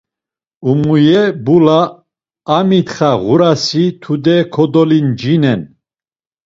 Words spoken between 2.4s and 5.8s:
amitxa ğurasi tude kodolincinen.